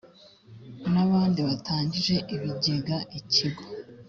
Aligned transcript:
n 0.91 0.93
abandi 1.05 1.39
batangije 1.47 2.15
ibigega 2.35 2.97
ikigo 3.19 3.63